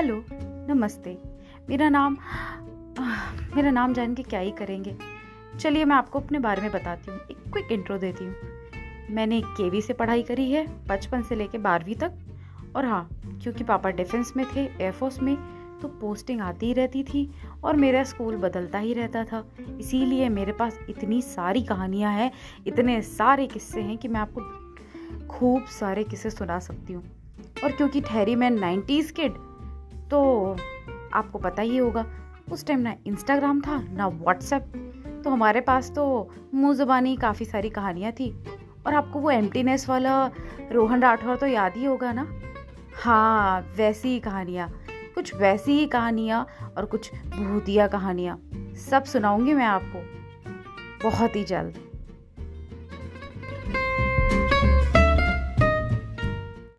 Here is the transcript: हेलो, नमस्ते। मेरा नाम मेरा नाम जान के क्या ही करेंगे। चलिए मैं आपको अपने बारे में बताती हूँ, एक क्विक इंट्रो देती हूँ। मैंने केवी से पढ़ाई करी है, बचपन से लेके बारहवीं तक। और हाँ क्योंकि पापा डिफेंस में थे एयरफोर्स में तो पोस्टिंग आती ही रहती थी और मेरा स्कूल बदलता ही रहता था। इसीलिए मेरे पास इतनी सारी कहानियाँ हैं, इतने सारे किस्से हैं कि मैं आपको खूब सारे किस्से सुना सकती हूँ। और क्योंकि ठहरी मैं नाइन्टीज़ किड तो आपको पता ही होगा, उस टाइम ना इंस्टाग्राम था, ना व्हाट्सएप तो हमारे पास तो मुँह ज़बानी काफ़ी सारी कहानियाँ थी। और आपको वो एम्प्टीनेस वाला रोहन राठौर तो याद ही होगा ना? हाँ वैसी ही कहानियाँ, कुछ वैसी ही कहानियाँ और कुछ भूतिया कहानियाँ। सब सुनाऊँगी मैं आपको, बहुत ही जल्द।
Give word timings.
हेलो, 0.00 0.22
नमस्ते। 0.68 1.10
मेरा 1.68 1.88
नाम 1.88 2.16
मेरा 3.56 3.70
नाम 3.70 3.92
जान 3.94 4.14
के 4.14 4.22
क्या 4.22 4.40
ही 4.40 4.50
करेंगे। 4.50 4.94
चलिए 5.60 5.84
मैं 5.84 5.96
आपको 5.96 6.20
अपने 6.20 6.38
बारे 6.38 6.62
में 6.62 6.70
बताती 6.72 7.10
हूँ, 7.10 7.18
एक 7.20 7.36
क्विक 7.52 7.72
इंट्रो 7.72 7.98
देती 7.98 8.24
हूँ। 8.24 8.34
मैंने 9.10 9.40
केवी 9.40 9.82
से 9.82 9.92
पढ़ाई 9.92 10.22
करी 10.22 10.50
है, 10.52 10.66
बचपन 10.86 11.22
से 11.22 11.34
लेके 11.34 11.58
बारहवीं 11.58 11.94
तक। 11.94 12.12
और 12.76 12.84
हाँ 12.84 13.08
क्योंकि 13.42 13.64
पापा 13.64 13.90
डिफेंस 13.90 14.32
में 14.36 14.44
थे 14.54 14.60
एयरफोर्स 14.60 15.20
में 15.22 15.36
तो 15.82 15.88
पोस्टिंग 15.88 16.40
आती 16.40 16.66
ही 16.66 16.72
रहती 16.72 17.02
थी 17.02 17.28
और 17.64 17.76
मेरा 17.76 18.04
स्कूल 18.04 18.36
बदलता 18.36 18.78
ही 18.78 18.94
रहता 18.94 19.24
था। 19.24 19.44
इसीलिए 19.80 20.28
मेरे 20.28 20.52
पास 20.52 20.78
इतनी 20.88 21.20
सारी 21.22 21.62
कहानियाँ 21.62 22.12
हैं, 22.12 22.30
इतने 22.66 23.00
सारे 23.02 23.46
किस्से 23.46 23.80
हैं 23.80 23.98
कि 23.98 24.08
मैं 24.08 24.20
आपको 24.20 25.28
खूब 25.28 25.66
सारे 25.80 26.04
किस्से 26.04 26.30
सुना 26.30 26.58
सकती 26.58 26.92
हूँ। 26.92 27.04
और 27.64 27.72
क्योंकि 27.72 28.00
ठहरी 28.00 28.34
मैं 28.34 28.50
नाइन्टीज़ 28.50 29.12
किड 29.12 29.32
तो 30.10 30.56
आपको 31.14 31.38
पता 31.38 31.62
ही 31.62 31.76
होगा, 31.76 32.04
उस 32.52 32.66
टाइम 32.66 32.80
ना 32.80 32.94
इंस्टाग्राम 33.06 33.60
था, 33.60 33.80
ना 33.92 34.06
व्हाट्सएप 34.06 34.72
तो 35.24 35.30
हमारे 35.30 35.60
पास 35.60 35.90
तो 35.90 36.30
मुँह 36.54 36.74
ज़बानी 36.74 37.16
काफ़ी 37.16 37.44
सारी 37.44 37.70
कहानियाँ 37.70 38.12
थी। 38.12 38.30
और 38.86 38.94
आपको 38.94 39.18
वो 39.18 39.30
एम्प्टीनेस 39.30 39.88
वाला 39.88 40.30
रोहन 40.72 41.02
राठौर 41.02 41.36
तो 41.36 41.46
याद 41.46 41.76
ही 41.76 41.84
होगा 41.84 42.12
ना? 42.12 42.26
हाँ 43.02 43.60
वैसी 43.76 44.08
ही 44.08 44.20
कहानियाँ, 44.20 44.68
कुछ 45.14 45.34
वैसी 45.34 45.72
ही 45.72 45.86
कहानियाँ 45.86 46.46
और 46.76 46.84
कुछ 46.84 47.10
भूतिया 47.14 47.86
कहानियाँ। 47.86 48.40
सब 48.88 49.04
सुनाऊँगी 49.04 49.54
मैं 49.54 49.66
आपको, 49.66 50.02
बहुत 51.08 51.36
ही 51.36 51.44
जल्द। 51.44 51.89